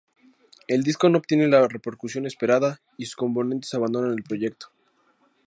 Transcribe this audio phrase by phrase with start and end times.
[0.67, 4.71] El disco no obtiene la repercusión esperada y sus componentes abandonan el proyecto.